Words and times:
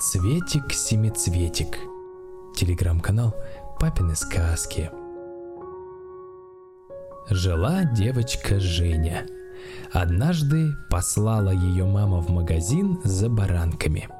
Цветик-семицветик. 0.00 1.76
Телеграм-канал 2.54 3.34
Папины 3.80 4.14
сказки. 4.14 4.92
Жила 7.28 7.82
девочка 7.82 8.60
Женя. 8.60 9.26
Однажды 9.90 10.70
послала 10.88 11.50
ее 11.50 11.84
мама 11.84 12.20
в 12.20 12.30
магазин 12.30 13.00
за 13.02 13.28
баранками– 13.28 14.08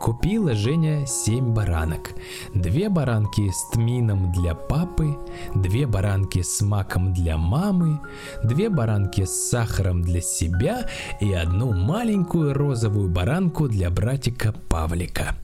Купила 0.00 0.54
Женя 0.54 1.04
7 1.06 1.52
баранок. 1.52 2.12
Две 2.54 2.88
баранки 2.88 3.50
с 3.50 3.70
тмином 3.70 4.32
для 4.32 4.54
папы, 4.54 5.18
две 5.54 5.86
баранки 5.86 6.40
с 6.40 6.62
маком 6.62 7.12
для 7.12 7.36
мамы, 7.36 8.00
две 8.42 8.70
баранки 8.70 9.26
с 9.26 9.50
сахаром 9.50 10.00
для 10.00 10.22
себя 10.22 10.86
и 11.20 11.34
одну 11.34 11.74
маленькую 11.74 12.54
розовую 12.54 13.10
баранку 13.10 13.68
для 13.68 13.90
братика 13.90 14.54
Павлика. 14.70 15.36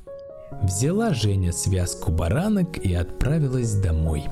Взяла 0.63 1.13
Женя 1.13 1.53
связку 1.53 2.11
баранок 2.11 2.79
и 2.79 2.95
отправилась 2.95 3.75
домой. 3.75 4.25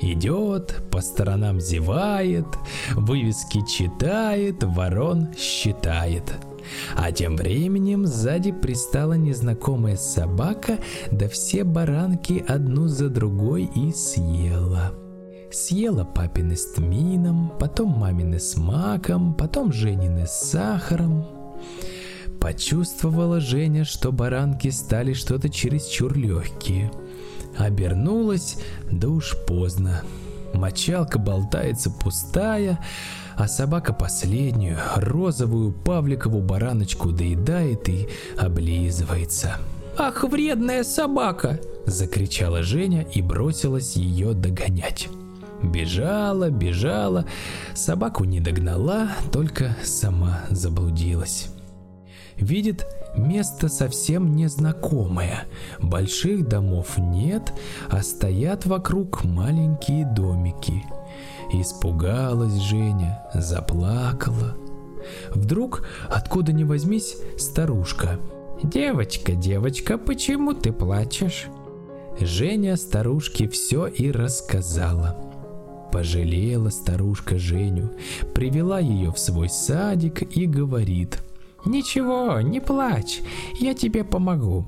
Идет, 0.00 0.80
по 0.92 1.00
сторонам 1.00 1.60
зевает, 1.60 2.46
вывески 2.94 3.66
читает, 3.66 4.62
ворон 4.62 5.34
считает– 5.36 6.32
а 6.96 7.12
тем 7.12 7.36
временем 7.36 8.06
сзади 8.06 8.52
пристала 8.52 9.14
незнакомая 9.14 9.96
собака, 9.96 10.78
да 11.10 11.28
все 11.28 11.64
баранки 11.64 12.44
одну 12.46 12.88
за 12.88 13.08
другой 13.08 13.70
и 13.74 13.92
съела. 13.92 14.92
Съела 15.50 16.04
папины 16.04 16.56
с 16.56 16.74
тмином, 16.74 17.52
потом 17.58 17.90
мамины 17.90 18.38
с 18.38 18.56
маком, 18.56 19.34
потом 19.34 19.72
Женины 19.72 20.26
с 20.26 20.50
сахаром. 20.50 21.26
Почувствовала 22.40 23.40
Женя, 23.40 23.84
что 23.84 24.12
баранки 24.12 24.68
стали 24.68 25.12
что-то 25.12 25.50
чересчур 25.50 26.16
легкие. 26.16 26.90
Обернулась, 27.58 28.56
да 28.90 29.08
уж 29.08 29.36
поздно. 29.46 30.02
Мочалка 30.54 31.18
болтается 31.18 31.90
пустая, 31.90 32.78
а 33.36 33.48
собака 33.48 33.92
последнюю, 33.92 34.78
розовую 34.96 35.72
павликову 35.72 36.40
бараночку 36.40 37.10
доедает 37.10 37.88
и 37.88 38.08
облизывается. 38.38 39.56
«Ах, 39.96 40.24
вредная 40.24 40.84
собака!»– 40.84 41.60
закричала 41.86 42.62
Женя 42.62 43.06
и 43.12 43.22
бросилась 43.22 43.96
ее 43.96 44.32
догонять. 44.32 45.08
Бежала, 45.62 46.48
бежала, 46.48 47.26
собаку 47.74 48.24
не 48.24 48.40
догнала, 48.40 49.10
только 49.30 49.76
сама 49.84 50.40
заблудилась. 50.50 51.48
Видит, 52.36 52.86
место 53.16 53.68
совсем 53.68 54.34
незнакомое. 54.34 55.44
Больших 55.80 56.48
домов 56.48 56.98
нет, 56.98 57.52
а 57.88 58.02
стоят 58.02 58.66
вокруг 58.66 59.24
маленькие 59.24 60.06
домики– 60.06 60.84
Испугалась 61.52 62.54
Женя, 62.54 63.22
заплакала. 63.34 64.56
Вдруг, 65.30 65.86
откуда 66.08 66.52
ни 66.52 66.64
возьмись, 66.64 67.16
старушка. 67.38 68.18
«Девочка, 68.62 69.32
девочка, 69.32 69.96
почему 69.96 70.52
ты 70.52 70.70
плачешь?» 70.70 71.46
Женя 72.20 72.76
старушке 72.76 73.48
все 73.48 73.86
и 73.86 74.10
рассказала. 74.10 75.16
Пожалела 75.90 76.68
старушка 76.68 77.38
Женю, 77.38 77.90
привела 78.34 78.78
ее 78.78 79.12
в 79.12 79.18
свой 79.18 79.48
садик 79.48 80.36
и 80.36 80.44
говорит. 80.44 81.18
«Ничего, 81.64 82.40
не 82.40 82.60
плачь, 82.60 83.20
я 83.58 83.74
тебе 83.74 84.04
помогу. 84.04 84.66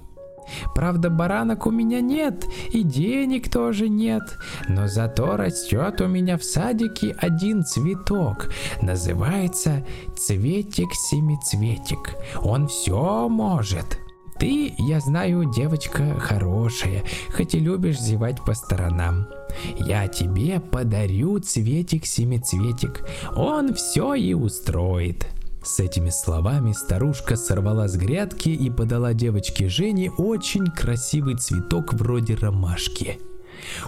Правда, 0.74 1.10
баранок 1.10 1.66
у 1.66 1.70
меня 1.70 2.00
нет, 2.00 2.46
и 2.70 2.82
денег 2.82 3.50
тоже 3.50 3.88
нет, 3.88 4.22
но 4.68 4.88
зато 4.88 5.36
растет 5.36 6.00
у 6.00 6.06
меня 6.06 6.36
в 6.36 6.44
садике 6.44 7.14
один 7.18 7.64
цветок. 7.64 8.50
Называется 8.80 9.84
цветик-семицветик. 10.16 12.16
Он 12.42 12.68
все 12.68 13.28
может. 13.28 13.98
Ты, 14.38 14.74
я 14.78 15.00
знаю, 15.00 15.50
девочка 15.52 16.18
хорошая, 16.18 17.04
хоть 17.34 17.54
и 17.54 17.60
любишь 17.60 18.00
зевать 18.00 18.42
по 18.44 18.54
сторонам. 18.54 19.28
Я 19.76 20.08
тебе 20.08 20.58
подарю 20.58 21.38
цветик-семицветик. 21.38 23.06
Он 23.36 23.74
все 23.74 24.14
и 24.14 24.34
устроит. 24.34 25.26
С 25.64 25.78
этими 25.78 26.10
словами 26.10 26.72
старушка 26.72 27.36
сорвала 27.36 27.86
с 27.86 27.96
грядки 27.96 28.48
и 28.48 28.68
подала 28.68 29.14
девочке 29.14 29.68
Жене 29.68 30.10
очень 30.10 30.66
красивый 30.66 31.36
цветок 31.36 31.94
вроде 31.94 32.34
ромашки. 32.34 33.20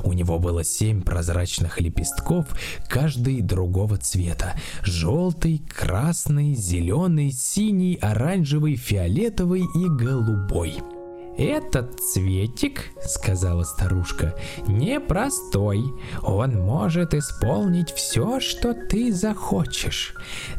У 0.04 0.12
него 0.12 0.38
было 0.38 0.62
семь 0.62 1.02
прозрачных 1.02 1.80
лепестков, 1.80 2.46
каждый 2.88 3.40
другого 3.40 3.96
цвета. 3.96 4.54
Желтый, 4.82 5.62
красный, 5.68 6.54
зеленый, 6.54 7.32
синий, 7.32 7.98
оранжевый, 8.00 8.76
фиолетовый 8.76 9.62
и 9.62 9.88
голубой. 9.88 10.74
«Этот 11.36 11.98
цветик,— 11.98 12.92
сказала 13.04 13.64
старушка,— 13.64 14.36
непростой. 14.68 15.82
Он 16.22 16.60
может 16.60 17.12
исполнить 17.12 17.90
все, 17.90 18.38
что 18.38 18.72
ты 18.72 19.12
захочешь. 19.12 20.14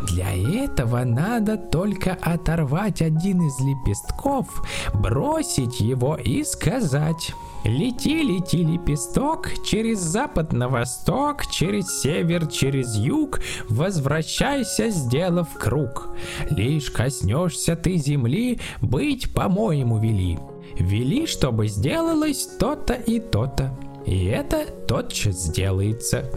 Для 0.10 0.34
этого 0.34 1.06
надо 1.06 1.56
только 1.58 2.18
оторвать 2.22 3.02
один 3.02 3.48
из 3.48 3.58
лепестков, 3.60 4.64
бросить 4.94 5.80
его 5.80 6.18
и 6.18 6.44
сказать 6.44 7.34
Лети, 7.66 8.22
лети, 8.22 8.64
лепесток, 8.64 9.50
через 9.66 9.98
запад 9.98 10.54
на 10.54 10.70
восток, 10.70 11.48
через 11.48 12.00
север, 12.00 12.46
через 12.46 12.96
юг, 12.96 13.40
возвращайся, 13.70 14.92
сделав 14.92 15.48
круг. 15.56 16.10
Лишь 16.52 16.92
коснешься 16.92 17.76
ты 17.76 17.98
земли, 17.98 18.60
быть, 18.82 19.34
по-моему, 19.34 19.98
вели. 19.98 20.38
Вели, 20.78 21.26
чтобы 21.26 21.68
сделалось 21.68 22.48
то-то 22.60 22.94
и 22.94 23.20
то-то. 23.20 23.78
И 24.06 24.26
это 24.26 24.66
тотчас 24.88 25.44
сделается. 25.44 26.30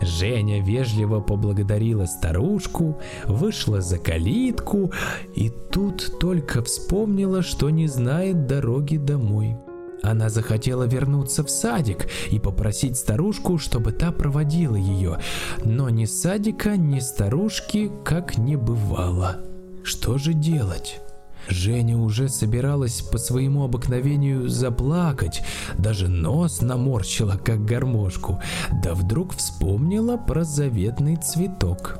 Женя 0.00 0.62
вежливо 0.62 1.20
поблагодарила 1.20 2.06
старушку, 2.06 2.98
вышла 3.26 3.80
за 3.80 3.98
калитку 3.98 4.92
и 5.34 5.50
тут 5.70 6.18
только 6.18 6.62
вспомнила, 6.62 7.42
что 7.42 7.70
не 7.70 7.86
знает 7.86 8.46
дороги 8.46 8.96
домой. 8.96 9.56
Она 10.02 10.30
захотела 10.30 10.84
вернуться 10.84 11.44
в 11.44 11.50
садик 11.50 12.06
и 12.30 12.38
попросить 12.38 12.96
старушку, 12.96 13.58
чтобы 13.58 13.92
та 13.92 14.12
проводила 14.12 14.76
ее, 14.76 15.18
но 15.64 15.90
ни 15.90 16.06
садика, 16.06 16.76
ни 16.78 17.00
старушки 17.00 17.90
как 18.02 18.38
не 18.38 18.56
бывало. 18.56 19.44
Что 19.82 20.16
же 20.16 20.32
делать? 20.32 21.00
Женя 21.50 21.98
уже 21.98 22.28
собиралась 22.28 23.02
по 23.02 23.18
своему 23.18 23.64
обыкновению 23.64 24.48
заплакать, 24.48 25.42
даже 25.76 26.08
нос 26.08 26.62
наморщила, 26.62 27.40
как 27.44 27.64
гармошку, 27.64 28.40
да 28.82 28.94
вдруг 28.94 29.34
вспомнила 29.34 30.16
про 30.16 30.44
заветный 30.44 31.16
цветок. 31.16 31.98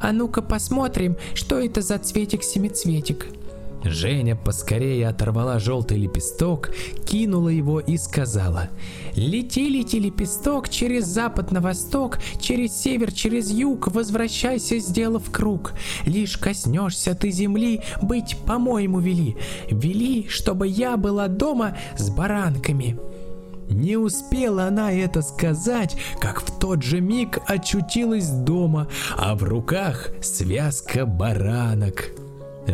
«А 0.00 0.12
ну-ка 0.12 0.42
посмотрим, 0.42 1.16
что 1.34 1.58
это 1.58 1.82
за 1.82 1.98
цветик-семицветик», 1.98 3.37
Женя 3.84 4.36
поскорее 4.36 5.08
оторвала 5.08 5.58
желтый 5.58 5.98
лепесток, 5.98 6.70
кинула 7.06 7.48
его 7.48 7.80
и 7.80 7.96
сказала 7.96 8.68
«Лети, 9.14 9.68
лети, 9.68 9.98
лепесток, 9.98 10.68
через 10.68 11.06
запад 11.06 11.52
на 11.52 11.60
восток, 11.60 12.18
через 12.40 12.72
север, 12.74 13.12
через 13.12 13.50
юг, 13.50 13.88
возвращайся, 13.88 14.78
сделав 14.78 15.30
круг. 15.30 15.74
Лишь 16.04 16.36
коснешься 16.36 17.14
ты 17.14 17.30
земли, 17.30 17.82
быть, 18.02 18.36
по-моему, 18.46 19.00
вели. 19.00 19.36
Вели, 19.70 20.28
чтобы 20.28 20.66
я 20.66 20.96
была 20.96 21.28
дома 21.28 21.76
с 21.96 22.10
баранками». 22.10 22.98
Не 23.70 23.98
успела 23.98 24.64
она 24.64 24.90
это 24.92 25.20
сказать, 25.20 25.94
как 26.20 26.40
в 26.40 26.58
тот 26.58 26.82
же 26.82 27.02
миг 27.02 27.38
очутилась 27.46 28.28
дома, 28.28 28.88
а 29.16 29.34
в 29.34 29.42
руках 29.42 30.08
связка 30.22 31.04
баранок. 31.04 32.12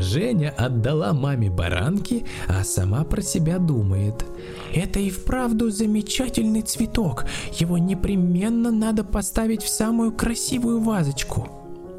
Женя 0.00 0.52
отдала 0.56 1.12
маме 1.12 1.50
баранки, 1.50 2.24
а 2.48 2.64
сама 2.64 3.04
про 3.04 3.22
себя 3.22 3.58
думает. 3.58 4.24
Это 4.74 4.98
и 4.98 5.10
вправду 5.10 5.70
замечательный 5.70 6.62
цветок. 6.62 7.26
Его 7.52 7.78
непременно 7.78 8.70
надо 8.70 9.04
поставить 9.04 9.62
в 9.62 9.68
самую 9.68 10.12
красивую 10.12 10.80
вазочку. 10.80 11.48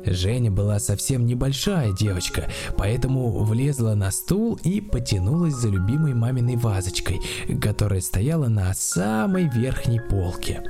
Женя 0.06 0.51
была 0.51 0.80
совсем 0.80 1.25
небольшая 1.25 1.92
девочка, 1.92 2.47
поэтому 2.77 3.44
влезла 3.44 3.95
на 3.95 4.12
стул 4.12 4.59
и 4.63 4.80
потянулась 4.80 5.56
за 5.56 5.69
любимой 5.69 6.13
маминой 6.13 6.57
вазочкой, 6.57 7.21
которая 7.59 8.01
стояла 8.01 8.47
на 8.47 8.71
самой 8.75 9.50
верхней 9.50 10.00
полке. 10.00 10.62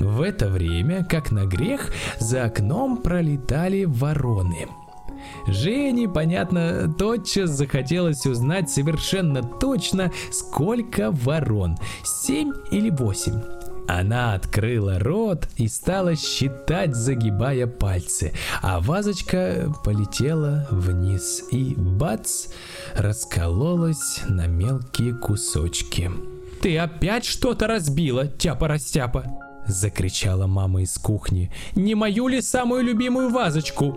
В 0.00 0.22
это 0.22 0.48
время, 0.48 1.04
как 1.04 1.30
на 1.30 1.46
грех, 1.46 1.92
за 2.18 2.46
окном 2.46 2.96
пролетали 2.96 3.84
вороны– 3.84 4.66
Жене, 5.46 6.08
понятно, 6.08 6.92
тотчас 6.98 7.50
захотелось 7.50 8.26
узнать 8.26 8.70
совершенно 8.70 9.42
точно, 9.42 10.12
сколько 10.30 11.10
ворон, 11.10 11.76
семь 12.04 12.52
или 12.70 12.90
восемь. 12.90 13.40
Она 13.86 14.34
открыла 14.34 14.98
рот 14.98 15.48
и 15.56 15.68
стала 15.68 16.16
считать, 16.16 16.94
загибая 16.94 17.66
пальцы, 17.66 18.32
а 18.62 18.80
вазочка 18.80 19.72
полетела 19.84 20.66
вниз 20.70 21.44
и, 21.50 21.74
бац, 21.76 22.46
раскололась 22.94 24.22
на 24.26 24.46
мелкие 24.46 25.14
кусочки. 25.14 26.10
«Ты 26.62 26.78
опять 26.78 27.26
что-то 27.26 27.66
разбила, 27.66 28.26
тяпа-растяпа!» 28.26 29.26
Закричала 29.66 30.46
мама 30.46 30.82
из 30.82 30.94
кухни. 30.98 31.50
«Не 31.74 31.94
мою 31.94 32.28
ли 32.28 32.40
самую 32.42 32.82
любимую 32.82 33.30
вазочку?» 33.30 33.96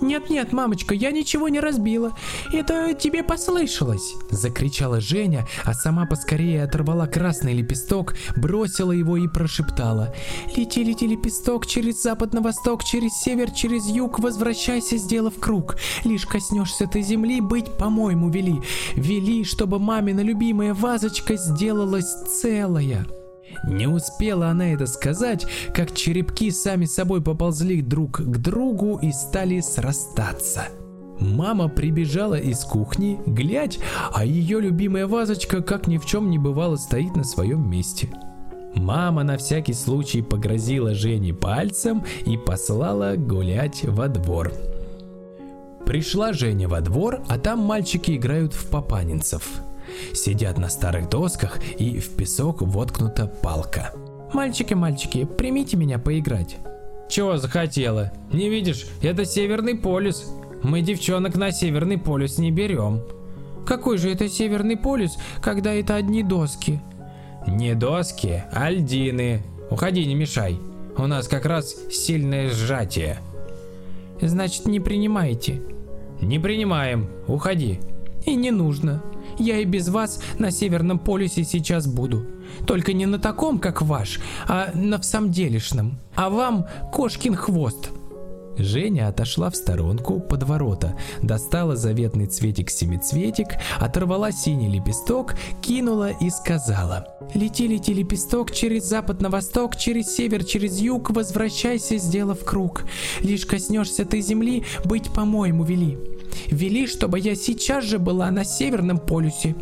«Нет-нет, 0.00 0.52
мамочка, 0.52 0.94
я 0.94 1.10
ничего 1.10 1.48
не 1.48 1.60
разбила. 1.60 2.12
Это 2.52 2.94
тебе 2.94 3.22
послышалось!» 3.22 4.14
Закричала 4.30 5.00
Женя, 5.00 5.46
а 5.64 5.74
сама 5.74 6.06
поскорее 6.06 6.64
оторвала 6.64 7.06
красный 7.06 7.52
лепесток, 7.52 8.14
бросила 8.36 8.92
его 8.92 9.16
и 9.18 9.28
прошептала. 9.28 10.14
«Лети, 10.56 10.82
лети, 10.82 11.06
лепесток, 11.06 11.66
через 11.66 12.02
запад 12.02 12.32
на 12.32 12.40
восток, 12.40 12.82
через 12.84 13.12
север, 13.12 13.50
через 13.50 13.86
юг, 13.88 14.18
возвращайся, 14.20 14.96
сделав 14.96 15.38
круг. 15.38 15.76
Лишь 16.04 16.24
коснешься 16.24 16.86
ты 16.86 17.02
земли, 17.02 17.40
быть, 17.40 17.76
по-моему, 17.76 18.30
вели. 18.30 18.62
Вели, 18.94 19.44
чтобы 19.44 19.78
мамина 19.78 20.20
любимая 20.20 20.72
вазочка 20.72 21.36
сделалась 21.36 22.10
целая». 22.40 23.06
Не 23.64 23.86
успела 23.86 24.48
она 24.48 24.72
это 24.72 24.86
сказать, 24.86 25.46
как 25.74 25.94
черепки 25.94 26.50
сами 26.50 26.84
собой 26.84 27.22
поползли 27.22 27.82
друг 27.82 28.18
к 28.18 28.36
другу 28.38 28.98
и 29.02 29.12
стали 29.12 29.60
срастаться. 29.60 30.68
Мама 31.20 31.68
прибежала 31.68 32.36
из 32.36 32.64
кухни, 32.64 33.20
глядь, 33.26 33.78
а 34.12 34.24
ее 34.24 34.60
любимая 34.60 35.06
вазочка, 35.06 35.62
как 35.62 35.86
ни 35.86 35.98
в 35.98 36.06
чем 36.06 36.30
не 36.30 36.38
бывало, 36.38 36.76
стоит 36.76 37.14
на 37.14 37.24
своем 37.24 37.68
месте. 37.68 38.08
Мама 38.74 39.22
на 39.22 39.36
всякий 39.36 39.74
случай 39.74 40.22
погрозила 40.22 40.94
Жене 40.94 41.34
пальцем 41.34 42.04
и 42.24 42.38
послала 42.38 43.16
гулять 43.16 43.84
во 43.84 44.08
двор. 44.08 44.52
Пришла 45.84 46.32
Женя 46.32 46.68
во 46.68 46.80
двор, 46.80 47.20
а 47.28 47.38
там 47.38 47.58
мальчики 47.58 48.12
играют 48.12 48.54
в 48.54 48.70
папанинцев– 48.70 49.60
Сидят 50.14 50.58
на 50.58 50.68
старых 50.68 51.08
досках 51.08 51.58
и 51.78 51.98
в 51.98 52.10
песок 52.16 52.62
воткнута 52.62 53.26
палка. 53.26 53.92
«Мальчики, 54.32 54.74
мальчики, 54.74 55.24
примите 55.24 55.76
меня 55.76 55.98
поиграть». 55.98 56.56
«Чего 57.08 57.36
захотела? 57.36 58.12
Не 58.32 58.48
видишь, 58.48 58.86
это 59.02 59.24
Северный 59.24 59.74
полюс. 59.74 60.30
Мы 60.62 60.82
девчонок 60.82 61.36
на 61.36 61.50
Северный 61.50 61.98
полюс 61.98 62.38
не 62.38 62.52
берем». 62.52 63.02
«Какой 63.66 63.98
же 63.98 64.10
это 64.10 64.28
Северный 64.28 64.76
полюс, 64.76 65.16
когда 65.42 65.74
это 65.74 65.96
одни 65.96 66.22
доски?» 66.22 66.80
«Не 67.46 67.74
доски, 67.74 68.44
а 68.52 68.70
льдины. 68.70 69.42
Уходи, 69.70 70.06
не 70.06 70.14
мешай. 70.14 70.60
У 70.96 71.06
нас 71.06 71.26
как 71.26 71.46
раз 71.46 71.74
сильное 71.90 72.50
сжатие». 72.50 73.18
«Значит, 74.20 74.66
не 74.66 74.78
принимаете?» 74.78 75.60
«Не 76.20 76.38
принимаем. 76.38 77.08
Уходи». 77.26 77.80
«И 78.26 78.36
не 78.36 78.50
нужно. 78.50 79.02
Я 79.40 79.56
и 79.56 79.64
без 79.64 79.88
вас 79.88 80.20
на 80.38 80.50
Северном 80.50 80.98
полюсе 80.98 81.44
сейчас 81.44 81.86
буду. 81.86 82.26
Только 82.66 82.92
не 82.92 83.06
на 83.06 83.18
таком, 83.18 83.58
как 83.58 83.80
ваш, 83.80 84.20
а 84.46 84.70
на 84.74 85.00
всамделишном. 85.00 85.98
А 86.14 86.28
вам 86.28 86.66
кошкин 86.92 87.34
хвост. 87.34 87.88
Женя 88.58 89.08
отошла 89.08 89.48
в 89.48 89.56
сторонку 89.56 90.20
под 90.20 90.42
ворота, 90.42 90.94
достала 91.22 91.74
заветный 91.74 92.26
цветик-семицветик, 92.26 93.54
оторвала 93.78 94.30
синий 94.30 94.68
лепесток, 94.68 95.36
кинула 95.62 96.10
и 96.10 96.28
сказала. 96.28 97.06
«Лети, 97.32 97.66
лети, 97.66 97.94
лепесток, 97.94 98.52
через 98.52 98.84
запад 98.84 99.22
на 99.22 99.30
восток, 99.30 99.76
через 99.76 100.14
север, 100.14 100.44
через 100.44 100.78
юг, 100.80 101.08
возвращайся, 101.08 101.96
сделав 101.96 102.44
круг. 102.44 102.84
Лишь 103.20 103.46
коснешься 103.46 104.04
ты 104.04 104.20
земли, 104.20 104.64
быть 104.84 105.10
по-моему 105.10 105.64
вели. 105.64 105.96
Вели, 106.50 106.86
чтобы 106.86 107.18
я 107.18 107.34
сейчас 107.34 107.84
же 107.84 107.98
была 107.98 108.30
на 108.30 108.44
Северном 108.44 108.98
полюсе. 108.98 109.54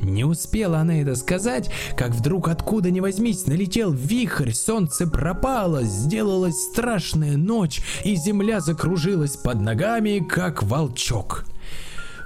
Не 0.00 0.24
успела 0.24 0.78
она 0.78 1.00
это 1.00 1.16
сказать, 1.16 1.70
как 1.96 2.10
вдруг 2.10 2.48
откуда 2.48 2.90
ни 2.90 3.00
возьмись 3.00 3.46
налетел 3.46 3.92
вихрь, 3.92 4.52
солнце 4.52 5.06
пропало, 5.08 5.82
сделалась 5.82 6.62
страшная 6.62 7.36
ночь, 7.36 7.80
и 8.04 8.14
земля 8.14 8.60
закружилась 8.60 9.36
под 9.36 9.60
ногами, 9.60 10.24
как 10.26 10.62
волчок. 10.62 11.44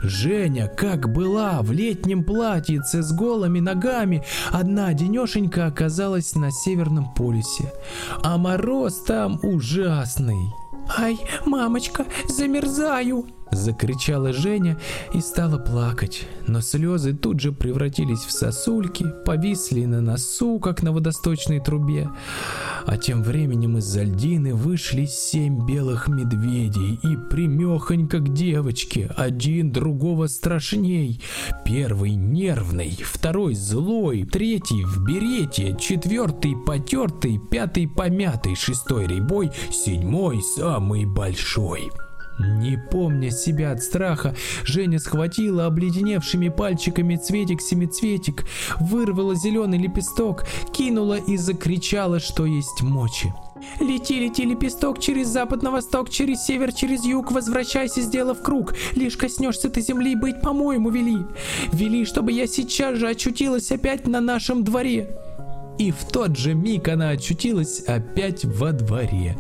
Женя, 0.03 0.67
как 0.67 1.13
была, 1.13 1.63
в 1.63 1.71
летнем 1.71 2.25
платьице 2.25 3.03
с 3.03 3.13
голыми 3.13 3.61
ногами, 3.61 4.25
одна 4.51 4.93
денешенька 4.95 5.67
оказалась 5.67 6.35
на 6.35 6.51
Северном 6.51 7.15
полюсе. 7.15 7.73
А 8.23 8.37
мороз 8.37 9.03
там 9.05 9.39
ужасный. 9.43 10.53
«Ай, 10.99 11.19
мамочка, 11.47 12.05
замерзаю!» 12.29 13.27
Закричала 13.53 14.33
Женя 14.33 14.79
и 15.13 15.21
стала 15.21 15.59
плакать, 15.59 16.27
но 16.47 16.63
слезы 16.63 17.13
тут 17.13 17.39
же 17.39 17.53
превратились 17.53 18.21
в 18.21 18.33
сосульки, 18.33 19.05
повисли 19.27 19.85
на 19.85 20.01
носу, 20.01 20.59
как 20.59 20.83
на 20.83 20.91
водосточной 20.91 21.61
трубе. 21.61 22.09
А 22.87 22.97
тем 22.97 23.23
временем 23.23 23.77
из-за 23.77 24.05
льдины 24.05 24.55
вышли 24.55 25.05
семь 25.05 25.67
белых 25.67 26.09
медведей 26.09 26.99
и 27.03 27.17
примехонько 27.31 28.21
к 28.21 28.33
девочке, 28.33 29.13
один 29.17 29.71
другого 29.71 30.29
страшней. 30.29 31.21
Первый 31.67 32.15
нервный, 32.15 32.99
второй 33.05 33.55
злой, 33.55 34.25
третий 34.25 34.83
в 34.83 35.05
берете, 35.05 35.77
четвертый 35.79 36.57
потертый, 36.57 37.39
пятый 37.39 37.87
помятый, 37.87 38.57
шестой 38.57 39.07
рябой, 39.07 39.51
седьмой 39.71 40.41
самый 40.43 41.05
большой. 41.05 41.91
Не 42.39 42.77
помня 42.77 43.31
себя 43.31 43.73
от 43.73 43.83
страха, 43.83 44.35
Женя 44.65 44.99
схватила 44.99 45.67
обледеневшими 45.67 46.49
пальчиками 46.49 47.17
цветик-семицветик, 47.17 48.45
вырвала 48.81 49.35
зеленый 49.35 49.79
лепесток, 49.79 50.45
кинула 50.73 51.19
и 51.19 51.37
закричала, 51.37 52.21
что 52.21 52.47
есть 52.47 52.83
мочи. 52.83 53.33
Лети, 53.81 54.19
лети, 54.19 54.45
лепесток, 54.45 54.99
через 54.99 55.29
запад 55.29 55.63
на 55.63 55.71
восток, 55.71 56.11
через 56.11 56.45
север, 56.45 56.73
через 56.73 57.05
юг, 57.05 57.31
возвращайся, 57.31 58.01
сделав 58.01 58.43
круг. 58.43 58.75
Лишь 58.95 59.17
коснешься 59.17 59.69
ты 59.69 59.81
земли, 59.81 60.17
быть 60.17 60.41
по-моему 60.41 60.91
вели. 60.91 61.19
Вели, 61.73 62.05
чтобы 62.05 62.33
я 62.33 62.47
сейчас 62.47 62.99
же 62.99 63.09
очутилась 63.09 63.71
опять 63.71 64.07
на 64.07 64.21
нашем 64.21 64.65
дворе 64.65 65.17
и 65.79 65.91
в 65.91 66.05
тот 66.05 66.37
же 66.37 66.55
миг 66.55 66.89
она 66.89 67.11
очутилась 67.11 67.81
опять 67.81 68.45
во 68.45 68.73
дворе. 68.73 69.37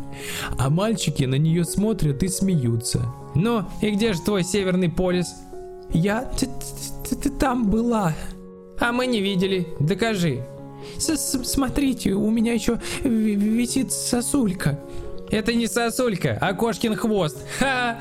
А 0.59 0.71
мальчики 0.71 1.25
на 1.25 1.37
нее 1.37 1.65
смотрят 1.65 2.23
и 2.23 2.29
смеются. 2.29 3.07
«Ну, 3.35 3.65
и 3.81 3.91
где 3.91 4.12
же 4.12 4.21
твой 4.21 4.45
северный 4.45 4.89
полюс?» 4.89 5.29
«Я 5.91 6.31
там 7.39 7.71
была». 7.71 8.15
«А 8.81 8.93
мы 8.93 9.07
не 9.07 9.21
видели. 9.21 9.69
Докажи». 9.79 10.45
«Смотрите, 10.99 12.12
у 12.12 12.31
меня 12.31 12.55
еще 12.55 12.81
висит 13.05 13.93
сосулька». 13.93 14.81
«Это 15.31 15.55
не 15.55 15.67
сосулька, 15.67 16.37
а 16.41 16.53
кошкин 16.53 16.95
хвост. 16.95 17.39
Ха!» 17.59 18.01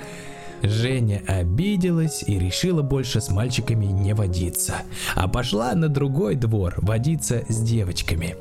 Женя 0.63 1.23
обиделась 1.27 2.23
и 2.25 2.37
решила 2.37 2.81
больше 2.81 3.21
с 3.21 3.29
мальчиками 3.29 3.85
не 3.85 4.13
водиться, 4.13 4.75
а 5.15 5.27
пошла 5.27 5.73
на 5.73 5.89
другой 5.89 6.35
двор 6.35 6.75
водиться 6.77 7.43
с 7.49 7.61
девочками. 7.61 8.35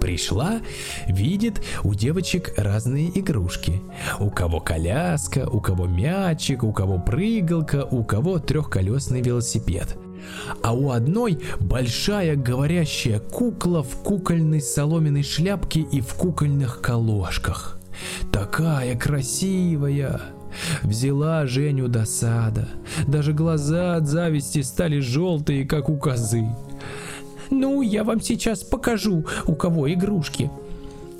Пришла, 0.00 0.60
видит 1.06 1.60
у 1.84 1.94
девочек 1.94 2.54
разные 2.56 3.10
игрушки. 3.18 3.82
У 4.18 4.30
кого 4.30 4.58
коляска, 4.60 5.46
у 5.46 5.60
кого 5.60 5.86
мячик, 5.86 6.64
у 6.64 6.72
кого 6.72 6.98
прыгалка, 6.98 7.84
у 7.84 8.02
кого 8.02 8.38
трехколесный 8.38 9.20
велосипед. 9.20 9.98
А 10.62 10.72
у 10.72 10.90
одной 10.90 11.40
большая 11.60 12.36
говорящая 12.36 13.20
кукла 13.20 13.82
в 13.82 13.96
кукольной 13.96 14.62
соломенной 14.62 15.22
шляпке 15.22 15.80
и 15.80 16.00
в 16.00 16.14
кукольных 16.14 16.80
колошках. 16.80 17.78
Такая 18.32 18.96
красивая! 18.96 20.20
Взяла 20.82 21.46
Женю 21.46 21.88
досада. 21.88 22.68
Даже 23.06 23.32
глаза 23.32 23.96
от 23.96 24.06
зависти 24.06 24.62
стали 24.62 25.00
желтые, 25.00 25.66
как 25.66 25.88
у 25.88 25.96
козы. 25.96 26.46
«Ну, 27.50 27.82
я 27.82 28.04
вам 28.04 28.20
сейчас 28.20 28.62
покажу, 28.62 29.24
у 29.46 29.54
кого 29.54 29.92
игрушки», 29.92 30.50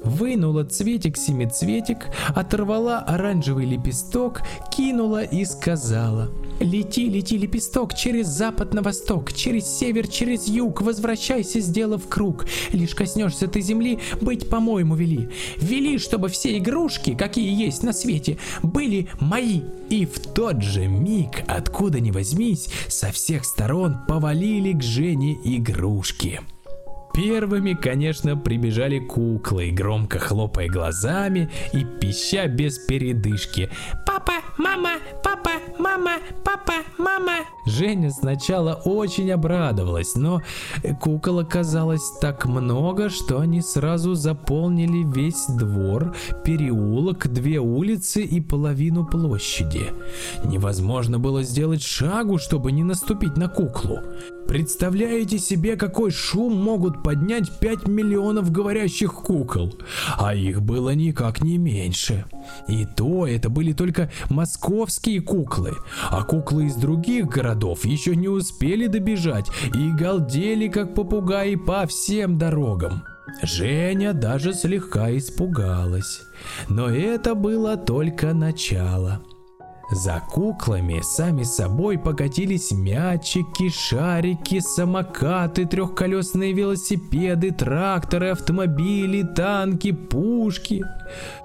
вынула 0.04 0.64
цветик-семицветик, 0.64 2.06
оторвала 2.34 3.00
оранжевый 3.00 3.66
лепесток, 3.66 4.42
кинула 4.70 5.22
и 5.22 5.44
сказала. 5.44 6.30
Лети, 6.60 7.08
лети, 7.08 7.38
лепесток, 7.38 7.94
через 7.94 8.26
запад 8.26 8.74
на 8.74 8.82
восток, 8.82 9.32
через 9.32 9.66
север, 9.66 10.06
через 10.06 10.46
юг, 10.46 10.82
возвращайся, 10.82 11.60
сделав 11.60 12.06
круг. 12.06 12.46
Лишь 12.72 12.94
коснешься 12.94 13.48
ты 13.48 13.62
земли, 13.62 13.98
быть 14.20 14.48
по-моему 14.48 14.94
вели. 14.94 15.30
Вели, 15.56 15.98
чтобы 15.98 16.28
все 16.28 16.58
игрушки, 16.58 17.14
какие 17.14 17.50
есть 17.50 17.82
на 17.82 17.92
свете, 17.92 18.38
были 18.62 19.08
мои. 19.20 19.62
И 19.88 20.04
в 20.04 20.20
тот 20.20 20.62
же 20.62 20.86
миг, 20.86 21.42
откуда 21.48 21.98
ни 21.98 22.10
возьмись, 22.10 22.68
со 22.88 23.10
всех 23.10 23.44
сторон 23.44 23.96
повалили 24.06 24.72
к 24.72 24.82
Жене 24.82 25.38
игрушки. 25.42 26.40
Первыми, 27.12 27.74
конечно, 27.74 28.36
прибежали 28.36 28.98
куклы, 28.98 29.70
громко 29.70 30.18
хлопая 30.18 30.68
глазами 30.68 31.50
и 31.72 31.84
пища 31.84 32.46
без 32.46 32.78
передышки. 32.78 33.70
«Папа, 34.06 34.34
мама, 34.58 34.96
папа, 35.22 35.50
мама, 35.78 36.12
папа, 36.44 36.74
мама!» 36.98 37.40
Женя 37.66 38.10
сначала 38.10 38.74
очень 38.84 39.30
обрадовалась, 39.30 40.14
но 40.14 40.42
кукол 41.00 41.40
оказалось 41.40 42.18
так 42.20 42.46
много, 42.46 43.10
что 43.10 43.40
они 43.40 43.60
сразу 43.60 44.14
заполнили 44.14 45.04
весь 45.04 45.46
двор, 45.46 46.14
переулок, 46.44 47.28
две 47.28 47.58
улицы 47.58 48.22
и 48.22 48.40
половину 48.40 49.04
площади. 49.04 49.92
Невозможно 50.44 51.18
было 51.18 51.42
сделать 51.42 51.82
шагу, 51.82 52.38
чтобы 52.38 52.72
не 52.72 52.82
наступить 52.82 53.36
на 53.36 53.48
куклу. 53.48 53.98
Представляете 54.50 55.38
себе, 55.38 55.76
какой 55.76 56.10
шум 56.10 56.60
могут 56.60 57.04
поднять 57.04 57.60
5 57.60 57.86
миллионов 57.86 58.50
говорящих 58.50 59.14
кукол? 59.14 59.72
А 60.18 60.34
их 60.34 60.60
было 60.60 60.90
никак 60.90 61.40
не 61.40 61.56
меньше. 61.56 62.24
И 62.66 62.84
то 62.84 63.28
это 63.28 63.48
были 63.48 63.72
только 63.72 64.10
московские 64.28 65.20
куклы, 65.20 65.74
а 66.10 66.24
куклы 66.24 66.64
из 66.66 66.74
других 66.74 67.26
городов 67.26 67.84
еще 67.84 68.16
не 68.16 68.26
успели 68.26 68.88
добежать 68.88 69.46
и 69.72 69.92
галдели 69.92 70.66
как 70.66 70.96
попугаи 70.96 71.54
по 71.54 71.86
всем 71.86 72.36
дорогам. 72.36 73.04
Женя 73.44 74.14
даже 74.14 74.52
слегка 74.52 75.16
испугалась. 75.16 76.22
Но 76.68 76.88
это 76.88 77.36
было 77.36 77.76
только 77.76 78.34
начало. 78.34 79.20
За 79.90 80.22
куклами 80.30 81.00
сами 81.02 81.42
собой 81.42 81.98
покатились 81.98 82.70
мячики, 82.70 83.68
шарики, 83.70 84.60
самокаты, 84.60 85.66
трехколесные 85.66 86.52
велосипеды, 86.52 87.50
тракторы, 87.50 88.30
автомобили, 88.30 89.22
танки, 89.22 89.90
пушки. 89.90 90.84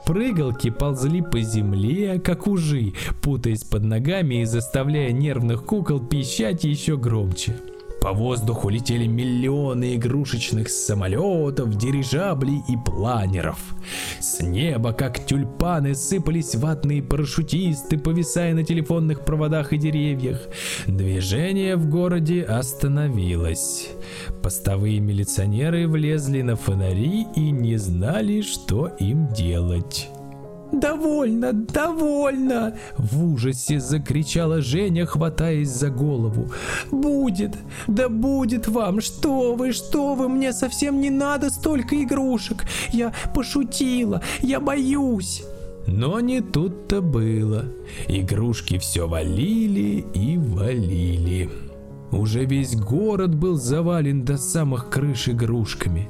Прыгалки 0.05 0.69
ползли 0.69 1.21
по 1.21 1.41
земле, 1.41 2.19
как 2.19 2.45
ужи, 2.45 2.93
путаясь 3.23 3.63
под 3.63 3.83
ногами 3.83 4.41
и 4.41 4.45
заставляя 4.45 5.11
нервных 5.11 5.65
кукол 5.65 5.99
пищать 5.99 6.63
еще 6.63 6.97
громче. 6.97 7.55
По 8.05 8.13
воздуху 8.13 8.69
летели 8.69 9.07
миллионы 9.07 9.95
игрушечных 9.95 10.69
самолетов, 10.69 11.75
дирижаблей 11.75 12.61
и 12.69 12.77
планеров. 12.77 13.57
С 14.19 14.41
неба, 14.41 14.93
как 14.93 15.25
тюльпаны, 15.25 15.95
сыпались 15.95 16.53
ватные 16.53 17.01
парашютисты, 17.01 17.97
повисая 17.97 18.53
на 18.53 18.63
телефонных 18.63 19.25
проводах 19.25 19.73
и 19.73 19.77
деревьях. 19.77 20.39
Движение 20.85 21.77
в 21.77 21.89
городе 21.89 22.43
остановилось. 22.43 23.89
Постовые 24.43 24.99
милиционеры 24.99 25.87
влезли 25.87 26.43
на 26.43 26.55
фонари 26.55 27.25
и 27.35 27.49
не 27.49 27.77
знали, 27.77 28.41
что 28.41 28.85
им 28.99 29.29
делать. 29.29 30.09
«Довольно, 30.71 31.53
довольно!» 31.53 32.75
В 32.97 33.33
ужасе 33.33 33.79
закричала 33.79 34.61
Женя, 34.61 35.05
хватаясь 35.05 35.69
за 35.69 35.89
голову. 35.89 36.51
«Будет, 36.91 37.55
да 37.87 38.09
будет 38.09 38.67
вам! 38.67 39.01
Что 39.01 39.55
вы, 39.55 39.71
что 39.71 40.15
вы! 40.15 40.27
Мне 40.27 40.53
совсем 40.53 40.99
не 40.99 41.09
надо 41.09 41.49
столько 41.49 42.01
игрушек! 42.01 42.65
Я 42.91 43.13
пошутила, 43.33 44.21
я 44.41 44.59
боюсь!» 44.59 45.43
Но 45.87 46.19
не 46.19 46.41
тут-то 46.41 47.01
было. 47.01 47.65
Игрушки 48.07 48.79
все 48.79 49.07
валили 49.07 50.03
и 50.13 50.37
валили. 50.37 51.49
Уже 52.11 52.45
весь 52.45 52.75
город 52.75 53.35
был 53.35 53.55
завален 53.55 54.23
до 54.23 54.37
самых 54.37 54.89
крыш 54.89 55.29
игрушками. 55.29 56.09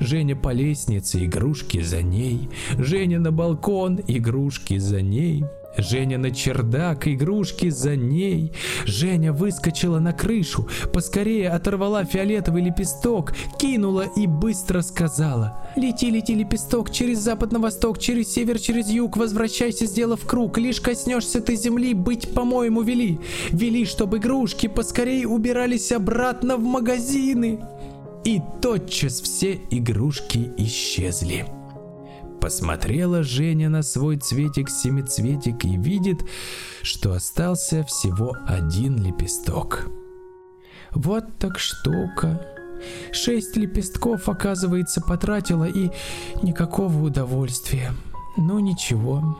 Женя 0.00 0.36
по 0.36 0.52
лестнице, 0.52 1.24
игрушки 1.24 1.80
за 1.80 2.02
ней. 2.02 2.48
Женя 2.78 3.18
на 3.18 3.32
балкон, 3.32 4.00
игрушки 4.06 4.78
за 4.78 5.00
ней. 5.00 5.44
Женя 5.76 6.18
на 6.18 6.30
чердак, 6.30 7.08
игрушки 7.08 7.70
за 7.70 7.96
ней. 7.96 8.52
Женя 8.84 9.32
выскочила 9.32 9.98
на 9.98 10.12
крышу, 10.12 10.68
поскорее 10.92 11.50
оторвала 11.50 12.04
фиолетовый 12.04 12.62
лепесток, 12.62 13.34
кинула 13.58 14.04
и 14.16 14.26
быстро 14.26 14.82
сказала. 14.82 15.60
Лети, 15.76 16.10
лети, 16.10 16.34
лепесток, 16.34 16.92
через 16.92 17.18
запад 17.18 17.50
на 17.50 17.58
восток, 17.58 17.98
через 17.98 18.32
север, 18.32 18.60
через 18.60 18.88
юг, 18.88 19.16
возвращайся, 19.16 19.86
сделав 19.86 20.24
круг. 20.24 20.58
Лишь 20.58 20.80
коснешься 20.80 21.40
ты 21.40 21.56
земли, 21.56 21.94
быть, 21.94 22.32
по-моему, 22.32 22.82
вели. 22.82 23.18
Вели, 23.50 23.84
чтобы 23.84 24.18
игрушки 24.18 24.68
поскорее 24.68 25.26
убирались 25.26 25.90
обратно 25.90 26.56
в 26.56 26.62
магазины. 26.62 27.58
И 28.24 28.40
тотчас 28.62 29.20
все 29.20 29.60
игрушки 29.70 30.50
исчезли. 30.56 31.46
Посмотрела 32.40 33.22
Женя 33.22 33.68
на 33.68 33.82
свой 33.82 34.16
цветик-семицветик 34.16 35.64
и 35.64 35.76
видит, 35.76 36.24
что 36.82 37.12
остался 37.12 37.84
всего 37.84 38.34
один 38.46 38.96
лепесток. 39.02 39.88
Вот 40.92 41.24
так 41.38 41.58
штука. 41.58 42.46
Шесть 43.12 43.56
лепестков, 43.56 44.28
оказывается, 44.28 45.00
потратила 45.00 45.64
и 45.64 45.90
никакого 46.42 47.04
удовольствия. 47.04 47.92
Ну 48.36 48.58
ничего, 48.58 49.38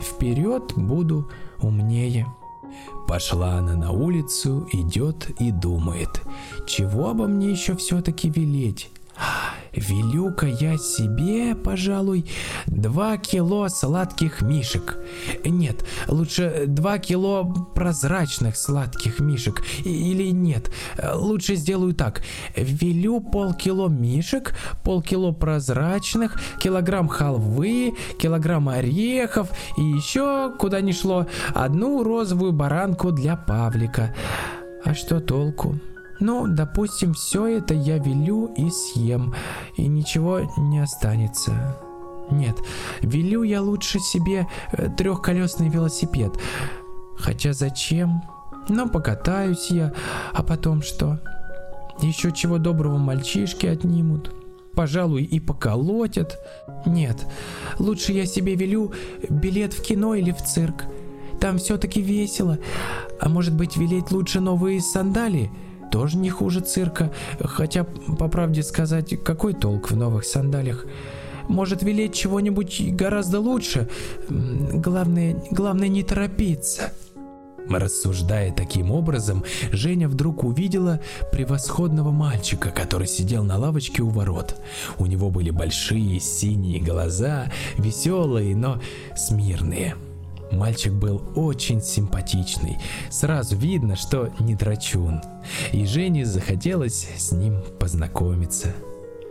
вперед 0.00 0.74
буду 0.76 1.30
умнее. 1.60 2.26
Пошла 3.06 3.58
она 3.58 3.74
на 3.74 3.92
улицу, 3.92 4.68
идет 4.72 5.30
и 5.40 5.50
думает, 5.50 6.22
чего 6.66 7.10
обо 7.10 7.26
мне 7.26 7.50
еще 7.50 7.76
все-таки 7.76 8.28
велеть? 8.28 8.90
Велю-ка 9.76 10.46
я 10.46 10.78
себе, 10.78 11.54
пожалуй, 11.54 12.24
два 12.66 13.18
кило 13.18 13.68
сладких 13.68 14.40
мишек. 14.40 14.98
Нет, 15.44 15.84
лучше 16.08 16.64
два 16.66 16.98
кило 16.98 17.44
прозрачных 17.74 18.56
сладких 18.56 19.20
мишек. 19.20 19.62
Или 19.84 20.30
нет, 20.30 20.70
лучше 21.14 21.56
сделаю 21.56 21.94
так. 21.94 22.22
Велю 22.56 23.20
полкило 23.20 23.88
мишек, 23.88 24.54
полкило 24.82 25.32
прозрачных, 25.32 26.40
килограмм 26.58 27.08
халвы, 27.08 27.94
килограмм 28.18 28.68
орехов 28.68 29.50
и 29.76 29.82
еще, 29.82 30.52
куда 30.58 30.80
ни 30.80 30.92
шло, 30.92 31.26
одну 31.54 32.02
розовую 32.02 32.52
баранку 32.52 33.12
для 33.12 33.36
Павлика. 33.36 34.14
А 34.84 34.94
что 34.94 35.20
толку? 35.20 35.78
Ну, 36.20 36.46
допустим, 36.46 37.14
все 37.14 37.46
это 37.46 37.74
я 37.74 37.98
велю 37.98 38.46
и 38.56 38.70
съем, 38.70 39.34
и 39.76 39.86
ничего 39.86 40.40
не 40.56 40.82
останется. 40.82 41.76
Нет, 42.30 42.56
велю 43.02 43.42
я 43.42 43.62
лучше 43.62 44.00
себе 44.00 44.48
э, 44.72 44.88
трехколесный 44.96 45.68
велосипед. 45.68 46.32
Хотя 47.16 47.52
зачем? 47.52 48.22
Ну, 48.68 48.88
покатаюсь 48.88 49.70
я, 49.70 49.92
а 50.32 50.42
потом 50.42 50.82
что? 50.82 51.20
Еще 52.00 52.32
чего 52.32 52.58
доброго 52.58 52.98
мальчишки 52.98 53.66
отнимут. 53.66 54.34
Пожалуй, 54.74 55.22
и 55.22 55.40
поколотят. 55.40 56.38
Нет, 56.84 57.26
лучше 57.78 58.12
я 58.12 58.26
себе 58.26 58.54
велю 58.54 58.92
билет 59.30 59.72
в 59.72 59.82
кино 59.82 60.14
или 60.14 60.32
в 60.32 60.42
цирк. 60.42 60.84
Там 61.40 61.58
все-таки 61.58 62.02
весело. 62.02 62.58
А 63.20 63.28
может 63.28 63.54
быть, 63.54 63.76
велеть 63.76 64.10
лучше 64.10 64.40
новые 64.40 64.80
сандалии? 64.80 65.50
Тоже 65.90 66.16
не 66.16 66.30
хуже 66.30 66.60
цирка, 66.60 67.12
хотя, 67.40 67.84
по 67.84 68.28
правде 68.28 68.62
сказать, 68.62 69.22
какой 69.22 69.54
толк 69.54 69.90
в 69.90 69.96
новых 69.96 70.24
сандалиях? 70.24 70.86
Может 71.48 71.82
велеть 71.82 72.14
чего-нибудь 72.14 72.80
гораздо 72.92 73.40
лучше? 73.40 73.88
Главное, 74.28 75.42
главное 75.50 75.88
не 75.88 76.02
торопиться. 76.02 76.92
Рассуждая 77.68 78.52
таким 78.52 78.92
образом, 78.92 79.44
Женя 79.72 80.08
вдруг 80.08 80.44
увидела 80.44 81.00
превосходного 81.32 82.10
мальчика, 82.10 82.70
который 82.70 83.08
сидел 83.08 83.42
на 83.42 83.58
лавочке 83.58 84.02
у 84.02 84.08
ворот. 84.08 84.56
У 84.98 85.06
него 85.06 85.30
были 85.30 85.50
большие 85.50 86.20
синие 86.20 86.80
глаза, 86.80 87.50
веселые, 87.76 88.54
но 88.54 88.80
смирные. 89.16 89.96
Мальчик 90.52 90.92
был 90.92 91.22
очень 91.34 91.82
симпатичный, 91.82 92.78
сразу 93.10 93.56
видно, 93.56 93.96
что 93.96 94.32
не 94.38 94.54
драчун. 94.54 95.20
И 95.72 95.84
Жене 95.86 96.24
захотелось 96.24 97.08
с 97.16 97.32
ним 97.32 97.62
познакомиться. 97.78 98.74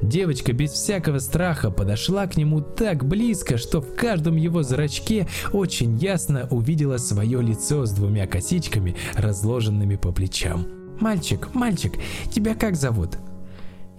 Девочка 0.01 0.51
без 0.51 0.72
всякого 0.72 1.19
страха 1.19 1.72
подошла 1.72 2.27
к 2.27 2.36
нему 2.36 2.62
так 2.62 3.05
близко, 3.05 3.57
что 3.57 3.81
в 3.81 3.95
каждом 3.95 4.36
его 4.36 4.62
зрачке 4.62 5.27
очень 5.53 5.98
ясно 5.98 6.48
увидела 6.51 6.98
свое 6.98 7.41
лицо 7.41 7.86
с 7.86 7.91
двумя 7.91 8.27
косичками, 8.27 8.95
разложенными 9.15 9.95
по 9.95 10.12
плечам. 10.12 10.67
«Мальчик, 11.00 11.53
мальчик, 11.53 11.93
тебя 12.31 12.55
как 12.55 12.75
зовут?» 12.75 13.17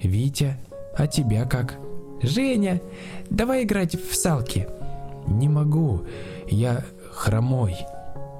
«Витя, 0.02 0.58
а 0.96 1.06
тебя 1.06 1.44
как?» 1.44 1.78
«Женя, 2.22 2.80
давай 3.30 3.64
играть 3.64 3.94
в 3.94 4.14
салки». 4.14 4.66
«Не 5.26 5.48
могу, 5.48 6.02
я 6.48 6.84
хромой». 7.16 7.76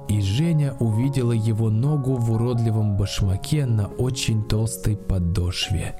И 0.07 0.21
Женя 0.21 0.73
увидела 0.79 1.33
его 1.33 1.69
ногу 1.69 2.15
в 2.15 2.31
уродливом 2.31 2.95
башмаке 2.95 3.65
на 3.65 3.87
очень 3.87 4.43
толстой 4.43 4.95
подошве. 4.95 5.97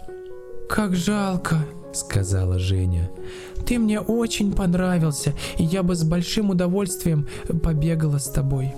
«Как 0.70 0.96
жалко»,— 0.96 1.58
сказала 1.94 2.58
Женя. 2.58 3.10
«Ты 3.66 3.80
мне 3.80 4.00
очень 4.00 4.54
понравился, 4.54 5.34
и 5.58 5.64
я 5.64 5.84
бы 5.84 5.96
с 5.96 6.04
большим 6.04 6.52
удовольствием 6.52 7.28
побегала 7.62 8.18
с 8.18 8.30
тобой». 8.30 8.74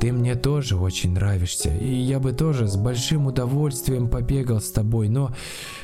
Ты 0.00 0.12
мне 0.12 0.34
тоже 0.34 0.78
очень 0.78 1.12
нравишься, 1.12 1.68
и 1.76 1.92
я 1.92 2.20
бы 2.20 2.32
тоже 2.32 2.66
с 2.66 2.76
большим 2.76 3.26
удовольствием 3.26 4.08
побегал 4.08 4.62
с 4.62 4.70
тобой, 4.70 5.10
но, 5.10 5.34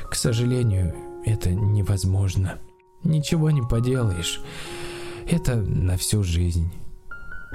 к 0.09 0.15
сожалению, 0.15 0.95
это 1.23 1.51
невозможно. 1.51 2.55
Ничего 3.03 3.51
не 3.51 3.61
поделаешь. 3.61 4.41
Это 5.29 5.55
на 5.55 5.97
всю 5.97 6.23
жизнь. 6.23 6.71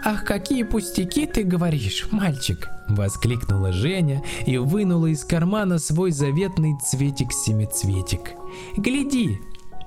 «Ах, 0.05 0.25
какие 0.25 0.63
пустяки 0.63 1.27
ты 1.27 1.45
говоришь, 1.45 2.09
мальчик!»– 2.11 2.69
воскликнула 2.89 3.73
Женя 3.73 4.23
и 4.47 4.57
вынула 4.59 5.07
из 5.07 5.25
кармана 5.25 5.79
свой 5.79 6.11
заветный 6.11 6.75
цветик-семицветик. 6.81 8.33
«Гляди!» 8.77 9.39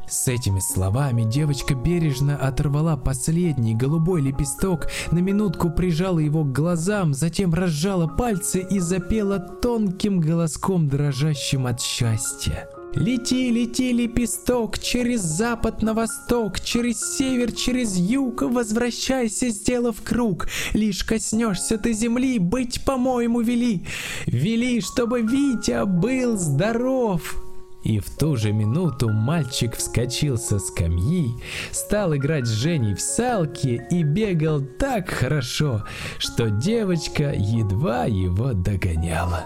С 0.07 0.27
этими 0.27 0.59
словами 0.59 1.23
девочка 1.23 1.73
бережно 1.73 2.37
оторвала 2.37 2.95
последний 2.95 3.73
голубой 3.73 4.21
лепесток, 4.21 4.87
на 5.11 5.17
минутку 5.17 5.71
прижала 5.71 6.19
его 6.19 6.43
к 6.43 6.51
глазам, 6.51 7.13
затем 7.13 7.53
разжала 7.53 8.07
пальцы 8.07 8.65
и 8.69 8.79
запела 8.79 9.39
тонким 9.39 10.19
голоском, 10.19 10.87
дрожащим 10.87 11.65
от 11.65 11.81
счастья. 11.81 12.69
Лети, 12.95 13.51
лети, 13.51 13.91
лепесток, 13.91 14.79
через 14.79 15.19
запад 15.19 15.81
на 15.81 15.93
восток, 15.93 16.61
через 16.61 17.17
север, 17.17 17.51
через 17.51 17.97
юг, 17.97 18.41
возвращайся, 18.41 19.49
сделав 19.49 20.01
круг. 20.01 20.47
Лишь 20.73 21.03
коснешься 21.03 21.77
ты 21.77 21.91
земли, 21.91 22.39
быть, 22.39 22.85
по-моему, 22.85 23.41
вели. 23.41 23.85
Вели, 24.25 24.79
чтобы 24.79 25.21
Витя 25.21 25.85
был 25.85 26.37
здоров. 26.37 27.35
И 27.83 27.99
в 27.99 28.09
ту 28.09 28.37
же 28.37 28.53
минуту 28.53 29.09
мальчик 29.09 29.75
вскочил 29.75 30.37
со 30.37 30.57
скамьи, 30.57 31.27
стал 31.71 32.15
играть 32.15 32.47
с 32.47 32.51
Женей 32.51 32.95
в 32.95 33.01
салки 33.01 33.85
и 33.91 34.03
бегал 34.03 34.61
так 34.61 35.09
хорошо, 35.09 35.83
что 36.17 36.49
девочка 36.49 37.33
едва 37.35 38.05
его 38.05 38.53
догоняла. 38.53 39.45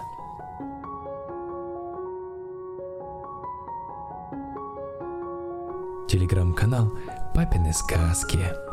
Телеграм-канал 6.10 6.92
«Папины 7.34 7.72
сказки». 7.72 8.69